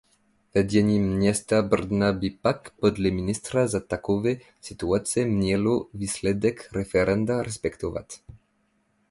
Vedení 0.55 0.99
města 0.99 1.61
Brna 1.61 2.13
by 2.13 2.29
pak 2.29 2.69
podle 2.69 3.11
ministra 3.11 3.67
za 3.67 3.79
takové 3.79 4.35
situace 4.61 5.25
mělo 5.25 5.87
výsledek 5.93 6.73
referenda 6.73 7.43
respektovat. 7.43 8.05